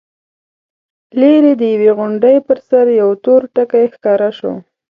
[1.19, 4.53] ليرې د يوې غونډۍ پر سر يو تور ټکی ښکاره شو.